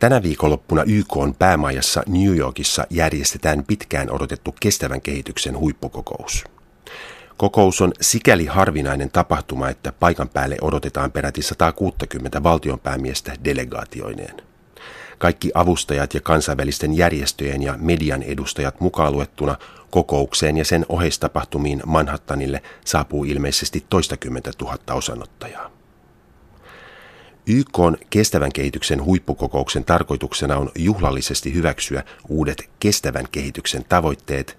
[0.00, 6.44] Tänä viikonloppuna YK on päämajassa New Yorkissa järjestetään pitkään odotettu kestävän kehityksen huippukokous.
[7.36, 14.34] Kokous on sikäli harvinainen tapahtuma, että paikan päälle odotetaan peräti 160 valtionpäämiestä delegaatioineen.
[15.18, 19.56] Kaikki avustajat ja kansainvälisten järjestöjen ja median edustajat mukaan luettuna
[19.90, 25.79] kokoukseen ja sen oheistapahtumiin Manhattanille saapuu ilmeisesti toistakymmentä tuhatta osanottajaa.
[27.50, 34.58] YK on kestävän kehityksen huippukokouksen tarkoituksena on juhlallisesti hyväksyä uudet kestävän kehityksen tavoitteet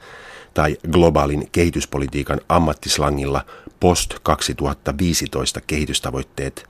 [0.54, 3.46] tai globaalin kehityspolitiikan ammattislangilla
[3.80, 6.70] post-2015 kehitystavoitteet,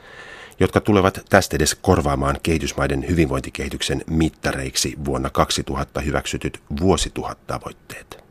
[0.60, 8.24] jotka tulevat tästä edes korvaamaan kehitysmaiden hyvinvointikehityksen mittareiksi vuonna 2000 hyväksytyt vuosituhattavoitteet.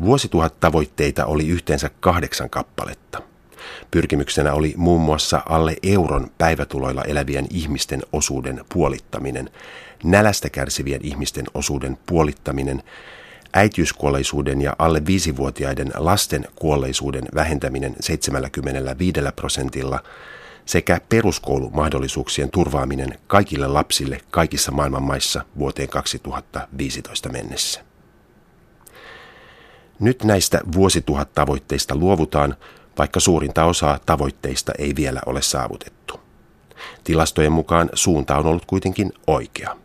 [0.00, 3.22] Vuosituhattavoitteita oli yhteensä kahdeksan kappaletta–
[3.90, 9.50] Pyrkimyksenä oli muun muassa alle euron päivätuloilla elävien ihmisten osuuden puolittaminen,
[10.04, 12.82] nälästä kärsivien ihmisten osuuden puolittaminen,
[13.52, 20.00] äitiyskuolleisuuden ja alle viisivuotiaiden lasten kuolleisuuden vähentäminen 75 prosentilla
[20.66, 27.80] sekä peruskoulumahdollisuuksien turvaaminen kaikille lapsille kaikissa maailman maissa vuoteen 2015 mennessä.
[30.00, 32.56] Nyt näistä vuosituhattavoitteista luovutaan,
[32.98, 36.20] vaikka suurinta osaa tavoitteista ei vielä ole saavutettu.
[37.04, 39.76] Tilastojen mukaan suunta on ollut kuitenkin oikea.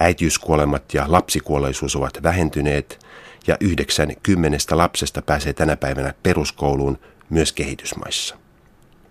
[0.00, 3.06] Äitiyskuolemat ja lapsikuolleisuus ovat vähentyneet
[3.46, 6.98] ja yhdeksän kymmenestä lapsesta pääsee tänä päivänä peruskouluun
[7.30, 8.41] myös kehitysmaissa.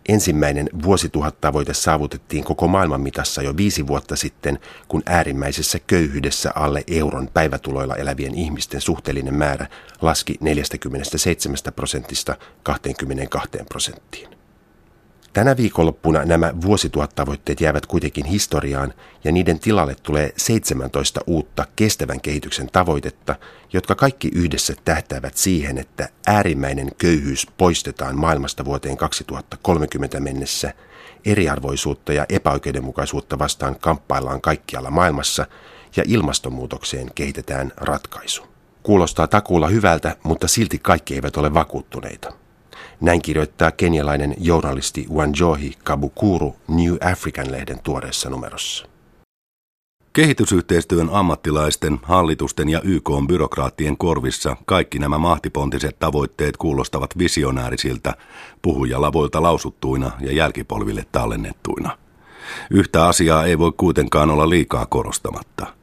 [0.09, 7.30] Ensimmäinen vuosituhattavoite saavutettiin koko maailman mitassa jo viisi vuotta sitten, kun äärimmäisessä köyhyydessä alle euron
[7.33, 9.67] päivätuloilla elävien ihmisten suhteellinen määrä
[10.02, 14.41] laski 47 prosentista 22 prosenttiin.
[15.34, 18.94] Tänä viikonloppuna nämä vuosituhattavoitteet jäävät kuitenkin historiaan
[19.24, 23.36] ja niiden tilalle tulee 17 uutta kestävän kehityksen tavoitetta,
[23.74, 30.74] jotka kaikki yhdessä tähtäävät siihen, että äärimmäinen köyhyys poistetaan maailmasta vuoteen 2030 mennessä,
[31.25, 35.46] eriarvoisuutta ja epäoikeudenmukaisuutta vastaan kamppaillaan kaikkialla maailmassa
[35.96, 38.44] ja ilmastonmuutokseen kehitetään ratkaisu.
[38.84, 42.41] Kuulostaa takuulla hyvältä, mutta silti kaikki eivät ole vakuuttuneita.
[43.01, 48.85] Näin kirjoittaa kenialainen journalisti Wanjohi Kabukuru New African-lehden tuoreessa numerossa.
[50.13, 58.13] Kehitysyhteistyön ammattilaisten, hallitusten ja YK byrokraattien korvissa kaikki nämä mahtipontiset tavoitteet kuulostavat visionäärisiltä,
[58.61, 61.97] puhujalavoilta lausuttuina ja jälkipolville tallennettuina.
[62.72, 65.66] Yhtä asiaa ei voi kuitenkaan olla liikaa korostamatta–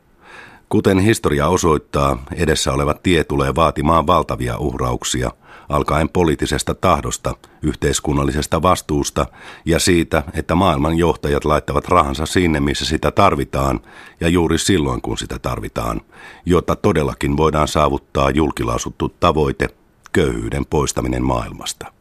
[0.68, 5.30] Kuten historia osoittaa, edessä oleva tie tulee vaatimaan valtavia uhrauksia,
[5.68, 9.26] alkaen poliittisesta tahdosta, yhteiskunnallisesta vastuusta
[9.64, 13.80] ja siitä, että maailman johtajat laittavat rahansa sinne, missä sitä tarvitaan
[14.20, 16.00] ja juuri silloin, kun sitä tarvitaan,
[16.46, 19.68] jotta todellakin voidaan saavuttaa julkilausuttu tavoite,
[20.12, 21.92] köyhyyden poistaminen maailmasta.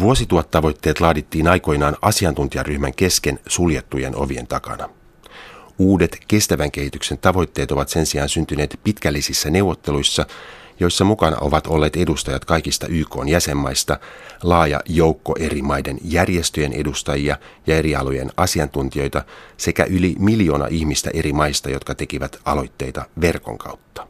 [0.00, 4.99] Vuosituhattavoitteet laadittiin aikoinaan asiantuntijaryhmän kesken suljettujen ovien takana.
[5.80, 10.26] Uudet kestävän kehityksen tavoitteet ovat sen sijaan syntyneet pitkällisissä neuvotteluissa,
[10.80, 13.98] joissa mukana ovat olleet edustajat kaikista YK jäsenmaista,
[14.42, 17.36] laaja joukko eri maiden järjestöjen edustajia
[17.66, 19.24] ja eri alojen asiantuntijoita
[19.56, 24.09] sekä yli miljoona ihmistä eri maista, jotka tekivät aloitteita verkon kautta.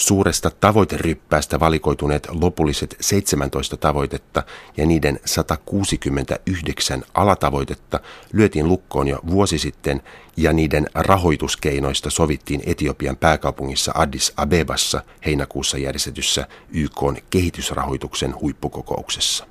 [0.00, 4.42] Suuresta tavoiteryppäästä valikoituneet lopulliset 17 tavoitetta
[4.76, 8.00] ja niiden 169 alatavoitetta
[8.32, 10.02] lyötiin lukkoon jo vuosi sitten
[10.36, 19.46] ja niiden rahoituskeinoista sovittiin Etiopian pääkaupungissa Addis Abebassa heinäkuussa järjestetyssä YK kehitysrahoituksen huippukokouksessa.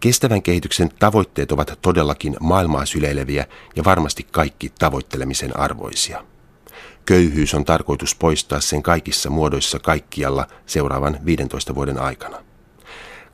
[0.00, 6.24] Kestävän kehityksen tavoitteet ovat todellakin maailmaa syleileviä ja varmasti kaikki tavoittelemisen arvoisia.
[7.06, 12.44] Köyhyys on tarkoitus poistaa sen kaikissa muodoissa kaikkialla seuraavan 15 vuoden aikana.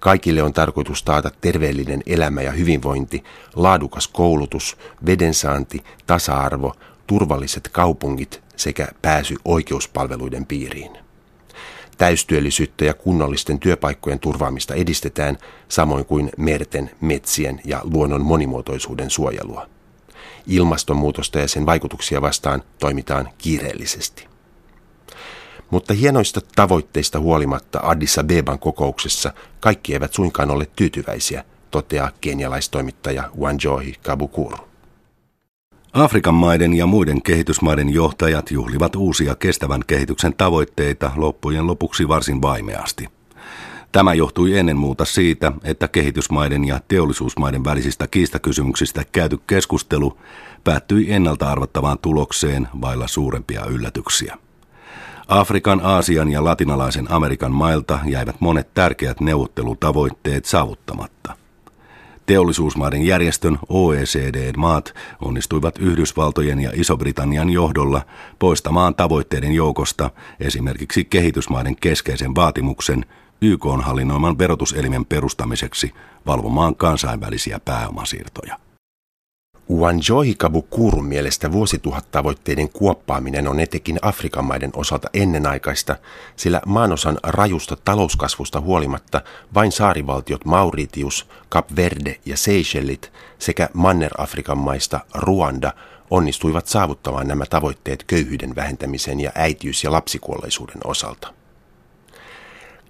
[0.00, 4.76] Kaikille on tarkoitus taata terveellinen elämä ja hyvinvointi, laadukas koulutus,
[5.06, 6.74] vedensaanti, tasa-arvo,
[7.06, 10.98] turvalliset kaupungit sekä pääsy oikeuspalveluiden piiriin.
[11.98, 19.79] Täystyöllisyyttä ja kunnollisten työpaikkojen turvaamista edistetään, samoin kuin merten, metsien ja luonnon monimuotoisuuden suojelua
[20.46, 24.26] ilmastonmuutosta ja sen vaikutuksia vastaan toimitaan kiireellisesti.
[25.70, 33.94] Mutta hienoista tavoitteista huolimatta Addis Abeban kokouksessa kaikki eivät suinkaan ole tyytyväisiä, toteaa kenialaistoimittaja Wanjohi
[34.02, 34.56] Kabukuru.
[35.92, 43.08] Afrikan maiden ja muiden kehitysmaiden johtajat juhlivat uusia kestävän kehityksen tavoitteita loppujen lopuksi varsin vaimeasti.
[43.92, 50.18] Tämä johtui ennen muuta siitä, että kehitysmaiden ja teollisuusmaiden välisistä kiistakysymyksistä käyty keskustelu
[50.64, 54.36] päättyi ennalta arvattavaan tulokseen vailla suurempia yllätyksiä.
[55.28, 61.36] Afrikan, Aasian ja latinalaisen Amerikan mailta jäivät monet tärkeät neuvottelutavoitteet saavuttamatta.
[62.26, 68.02] Teollisuusmaiden järjestön OECD-maat onnistuivat Yhdysvaltojen ja Iso-Britannian johdolla
[68.38, 70.10] poistamaan tavoitteiden joukosta
[70.40, 73.06] esimerkiksi kehitysmaiden keskeisen vaatimuksen
[73.42, 75.94] YK hallinnoiman verotuselimen perustamiseksi
[76.26, 78.56] valvomaan kansainvälisiä pääomasiirtoja.
[79.70, 85.96] Wanjohi Kabukurun mielestä vuosituhattavoitteiden kuoppaaminen on etenkin Afrikan maiden osalta ennenaikaista,
[86.36, 89.22] sillä maanosan rajusta talouskasvusta huolimatta
[89.54, 95.72] vain saarivaltiot Mauritius, Kap Verde ja Seychellit sekä Manner-Afrikan maista Ruanda
[96.10, 101.39] onnistuivat saavuttamaan nämä tavoitteet köyhyyden vähentämisen ja äitiys- ja lapsikuolleisuuden osalta.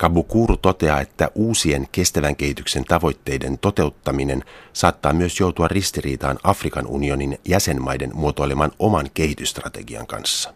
[0.01, 8.11] Kabukuru toteaa, että uusien kestävän kehityksen tavoitteiden toteuttaminen saattaa myös joutua ristiriitaan Afrikan unionin jäsenmaiden
[8.15, 10.55] muotoileman oman kehitysstrategian kanssa.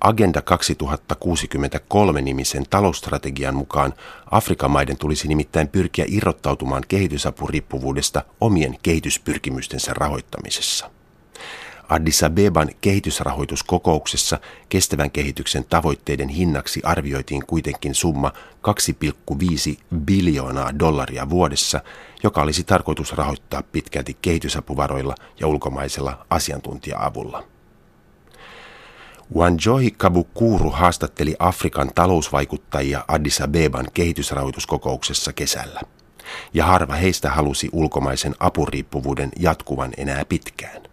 [0.00, 3.94] Agenda 2063 nimisen talousstrategian mukaan
[4.30, 10.90] Afrikan maiden tulisi nimittäin pyrkiä irrottautumaan kehitysapuriippuvuudesta omien kehityspyrkimystensä rahoittamisessa.
[11.92, 18.32] Addis Abeban kehitysrahoituskokouksessa kestävän kehityksen tavoitteiden hinnaksi arvioitiin kuitenkin summa
[19.72, 21.80] 2,5 biljoonaa dollaria vuodessa,
[22.22, 27.44] joka olisi tarkoitus rahoittaa pitkälti kehitysapuvaroilla ja ulkomaisella asiantuntija-avulla.
[29.36, 35.80] Wanjohi Kabukuru haastatteli Afrikan talousvaikuttajia Addis Abeban kehitysrahoituskokouksessa kesällä.
[36.54, 40.91] Ja harva heistä halusi ulkomaisen apuriippuvuuden jatkuvan enää pitkään.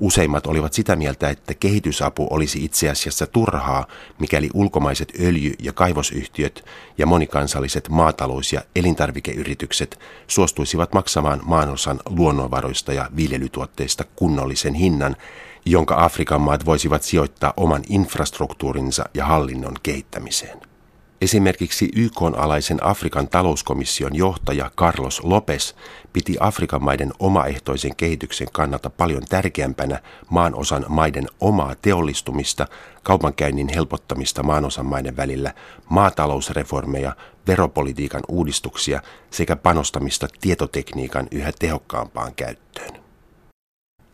[0.00, 3.86] Useimmat olivat sitä mieltä, että kehitysapu olisi itse asiassa turhaa,
[4.18, 6.64] mikäli ulkomaiset öljy- ja kaivosyhtiöt
[6.98, 15.16] ja monikansalliset maatalous- ja elintarvikeyritykset suostuisivat maksamaan maanosan luonnonvaroista ja viljelytuotteista kunnollisen hinnan,
[15.64, 20.69] jonka Afrikan maat voisivat sijoittaa oman infrastruktuurinsa ja hallinnon kehittämiseen.
[21.20, 25.76] Esimerkiksi YK-alaisen Afrikan talouskomission johtaja Carlos Lopes
[26.12, 30.00] piti Afrikan maiden omaehtoisen kehityksen kannalta paljon tärkeämpänä
[30.30, 32.66] maanosan maiden omaa teollistumista,
[33.02, 35.54] kaupankäynnin helpottamista maanosan maiden välillä,
[35.88, 42.90] maatalousreformeja, veropolitiikan uudistuksia sekä panostamista tietotekniikan yhä tehokkaampaan käyttöön.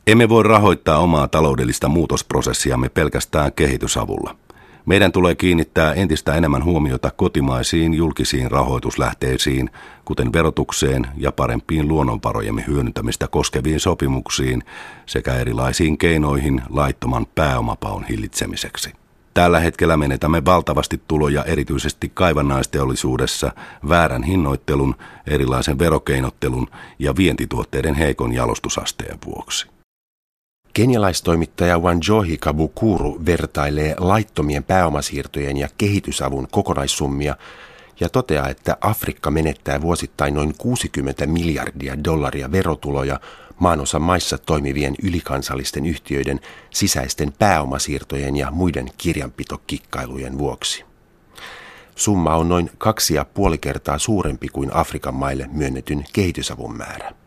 [0.06, 4.36] Emme voi rahoittaa omaa taloudellista muutosprosessiamme pelkästään kehitysavulla–
[4.86, 9.70] meidän tulee kiinnittää entistä enemmän huomiota kotimaisiin julkisiin rahoituslähteisiin,
[10.04, 14.62] kuten verotukseen ja parempiin luonnonvarojemme hyödyntämistä koskeviin sopimuksiin
[15.06, 18.92] sekä erilaisiin keinoihin laittoman pääomapaon hillitsemiseksi.
[19.34, 23.52] Tällä hetkellä menetämme valtavasti tuloja erityisesti kaivannaisteollisuudessa
[23.88, 24.94] väärän hinnoittelun,
[25.26, 26.66] erilaisen verokeinottelun
[26.98, 29.75] ja vientituotteiden heikon jalostusasteen vuoksi.
[30.76, 37.36] Kenialaistoimittaja Wanjohi Kabukuru vertailee laittomien pääomasiirtojen ja kehitysavun kokonaissummia
[38.00, 43.20] ja toteaa, että Afrikka menettää vuosittain noin 60 miljardia dollaria verotuloja
[43.58, 46.40] maanosan maissa toimivien ylikansallisten yhtiöiden
[46.70, 50.84] sisäisten pääomasiirtojen ja muiden kirjanpitokikkailujen vuoksi.
[51.94, 57.25] Summa on noin kaksi ja puoli kertaa suurempi kuin Afrikan maille myönnetyn kehitysavun määrä.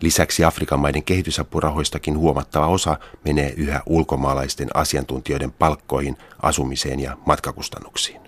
[0.00, 8.20] Lisäksi Afrikan maiden kehitysapurahoistakin huomattava osa menee yhä ulkomaalaisten asiantuntijoiden palkkoihin, asumiseen ja matkakustannuksiin.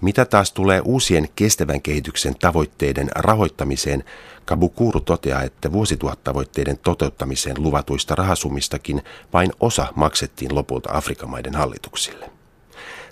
[0.00, 4.04] Mitä taas tulee uusien kestävän kehityksen tavoitteiden rahoittamiseen,
[4.44, 9.02] Kabukuru toteaa, että vuosituhattavoitteiden toteuttamiseen luvatuista rahasummistakin
[9.32, 12.37] vain osa maksettiin lopulta Afrikan maiden hallituksille.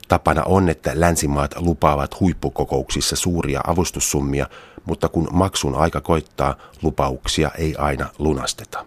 [0.08, 4.46] Tapana on, että länsimaat lupaavat huippukokouksissa suuria avustussummia,
[4.84, 8.86] mutta kun maksun aika koittaa, lupauksia ei aina lunasteta.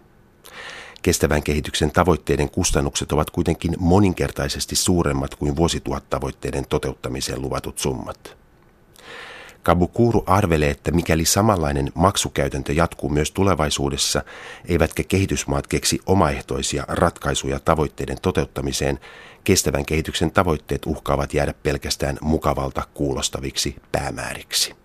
[1.02, 8.39] Kestävän kehityksen tavoitteiden kustannukset ovat kuitenkin moninkertaisesti suuremmat kuin vuosituhattavoitteiden toteuttamiseen luvatut summat.
[9.64, 14.24] Kabukuru arvelee, että mikäli samanlainen maksukäytäntö jatkuu myös tulevaisuudessa,
[14.66, 19.00] eivätkä kehitysmaat keksi omaehtoisia ratkaisuja tavoitteiden toteuttamiseen,
[19.44, 24.76] kestävän kehityksen tavoitteet uhkaavat jäädä pelkästään mukavalta kuulostaviksi päämääriksi.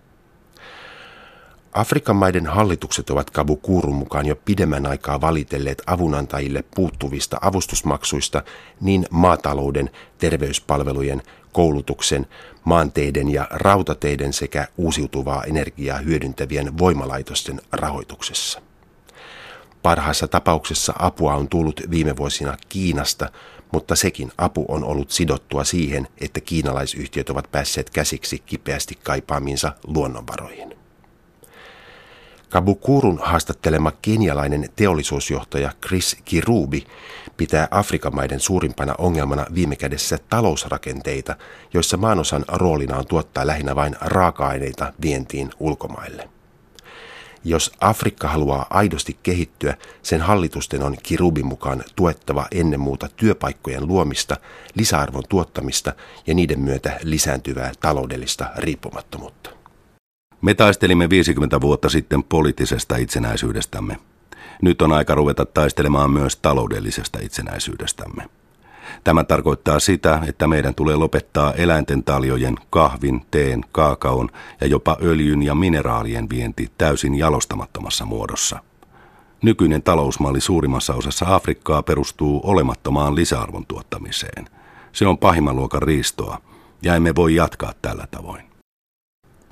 [1.73, 8.43] Afrikan maiden hallitukset ovat Kabukurun mukaan jo pidemmän aikaa valitelleet avunantajille puuttuvista avustusmaksuista
[8.81, 11.21] niin maatalouden, terveyspalvelujen,
[11.55, 12.27] koulutuksen,
[12.63, 18.61] maanteiden ja rautateiden sekä uusiutuvaa energiaa hyödyntävien voimalaitosten rahoituksessa.
[19.81, 23.29] Parhaassa tapauksessa apua on tullut viime vuosina Kiinasta,
[23.71, 30.74] mutta sekin apu on ollut sidottua siihen, että kiinalaisyhtiöt ovat päässeet käsiksi kipeästi kaipaamiinsa luonnonvaroihin.
[32.49, 36.85] Kabukurun haastattelema kenialainen teollisuusjohtaja Chris Kirubi
[37.37, 41.35] pitää Afrikan maiden suurimpana ongelmana viime kädessä talousrakenteita,
[41.73, 46.29] joissa maanosan roolina on tuottaa lähinnä vain raaka-aineita vientiin ulkomaille.
[47.43, 54.37] Jos Afrikka haluaa aidosti kehittyä, sen hallitusten on Kirubin mukaan tuettava ennen muuta työpaikkojen luomista,
[54.75, 55.93] lisäarvon tuottamista
[56.27, 59.54] ja niiden myötä lisääntyvää taloudellista riippumattomuutta.
[60.41, 63.97] Me taistelimme 50 vuotta sitten poliittisesta itsenäisyydestämme.
[64.61, 68.29] Nyt on aika ruveta taistelemaan myös taloudellisesta itsenäisyydestämme.
[69.03, 74.29] Tämä tarkoittaa sitä, että meidän tulee lopettaa eläinten taljojen, kahvin, teen, kaakaon
[74.61, 78.59] ja jopa öljyn ja mineraalien vienti täysin jalostamattomassa muodossa.
[79.41, 84.49] Nykyinen talousmalli suurimmassa osassa Afrikkaa perustuu olemattomaan lisäarvon tuottamiseen.
[84.91, 86.41] Se on pahimman luokan riistoa,
[86.81, 88.54] ja emme voi jatkaa tällä tavoin.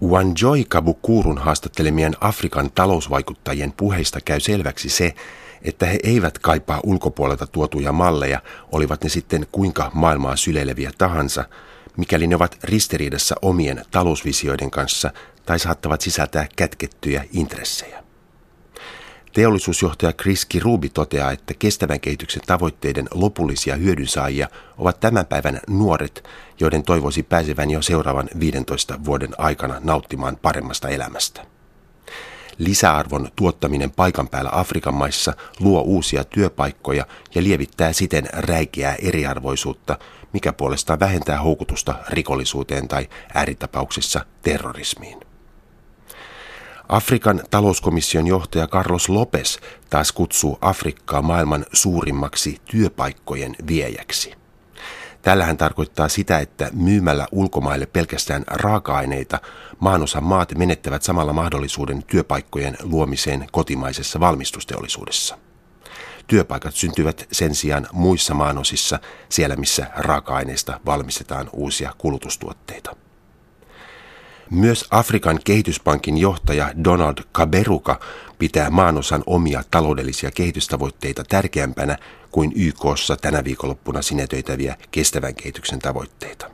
[0.04, 5.16] Wanjoy Kabukurun haastattelemien Afrikan talousvaikuttajien puheista käy selväksi se,
[5.62, 8.42] että he eivät kaipaa ulkopuolelta tuotuja malleja,
[8.72, 11.46] olivat ne sitten kuinka maailmaa syleileviä tahansa,
[11.98, 15.12] mikäli ne ovat ristiriidassa omien talousvisioiden kanssa
[15.46, 18.03] tai saattavat sisältää kätkettyjä intressejä.
[19.34, 24.48] Teollisuusjohtaja Chris Kirubi toteaa, että kestävän kehityksen tavoitteiden lopullisia hyödynsaajia
[24.78, 26.24] ovat tämän päivän nuoret,
[26.60, 31.46] joiden toivoisi pääsevän jo seuraavan 15 vuoden aikana nauttimaan paremmasta elämästä.
[32.58, 39.98] Lisäarvon tuottaminen paikan päällä Afrikan maissa luo uusia työpaikkoja ja lievittää siten räikeää eriarvoisuutta,
[40.34, 45.23] mikä puolestaan vähentää houkutusta rikollisuuteen tai ääritapauksessa terrorismiin.
[46.90, 49.60] Afrikan talouskomission johtaja Carlos Lopes
[49.90, 54.34] taas kutsuu Afrikkaa maailman suurimmaksi työpaikkojen viejäksi.
[55.22, 59.40] Tällähän tarkoittaa sitä, että myymällä ulkomaille pelkästään raaka-aineita
[59.80, 65.38] maanosan maat menettävät samalla mahdollisuuden työpaikkojen luomiseen kotimaisessa valmistusteollisuudessa.
[66.28, 69.00] Työpaikat syntyvät sen sijaan muissa maanosissa,
[69.30, 73.03] siellä missä raaka-aineista valmistetaan uusia kulutustuotteita.
[74.54, 78.00] Myös Afrikan kehityspankin johtaja Donald Kaberuka
[78.40, 81.98] pitää maanosan omia taloudellisia kehitystavoitteita tärkeämpänä
[82.32, 86.50] kuin YKssa tänä viikonloppuna sinetöitäviä kestävän kehityksen tavoitteita.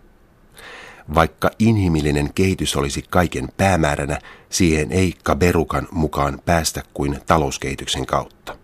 [1.15, 8.57] Vaikka inhimillinen kehitys olisi kaiken päämääränä, siihen ei Kaberukan mukaan päästä kuin talouskehityksen kautta.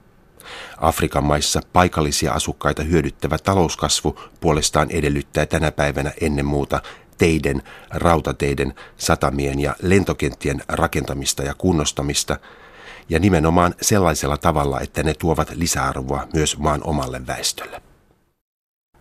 [0.77, 6.81] Afrikan maissa paikallisia asukkaita hyödyttävä talouskasvu puolestaan edellyttää tänä päivänä ennen muuta
[7.17, 12.37] teiden, rautateiden, satamien ja lentokenttien rakentamista ja kunnostamista,
[13.09, 17.81] ja nimenomaan sellaisella tavalla, että ne tuovat lisäarvoa myös maan omalle väestölle.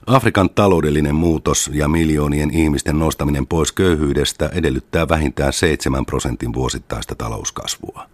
[0.06, 8.06] Afrikan taloudellinen muutos ja miljoonien ihmisten nostaminen pois köyhyydestä edellyttää vähintään 7 prosentin vuosittaista talouskasvua.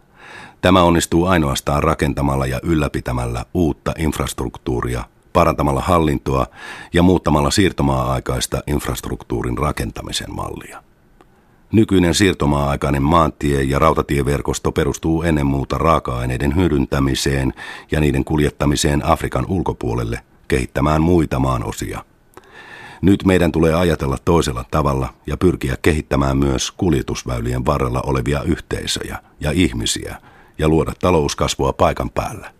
[0.60, 6.46] Tämä onnistuu ainoastaan rakentamalla ja ylläpitämällä uutta infrastruktuuria parantamalla hallintoa
[6.92, 10.82] ja muuttamalla siirtomaa-aikaista infrastruktuurin rakentamisen mallia.
[11.72, 17.52] Nykyinen siirtomaa-aikainen maantie- ja rautatieverkosto perustuu ennen muuta raaka-aineiden hyödyntämiseen
[17.90, 22.04] ja niiden kuljettamiseen Afrikan ulkopuolelle kehittämään muita maanosia.
[23.02, 29.50] Nyt meidän tulee ajatella toisella tavalla ja pyrkiä kehittämään myös kuljetusväylien varrella olevia yhteisöjä ja
[29.50, 30.16] ihmisiä
[30.58, 32.48] ja luoda talouskasvua paikan päällä.